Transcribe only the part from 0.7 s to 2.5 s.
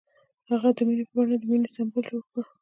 د مینه په بڼه د مینې سمبول جوړ کړ.